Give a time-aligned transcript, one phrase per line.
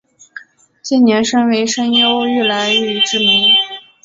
[0.81, 3.53] 近年身为声优愈来愈知名。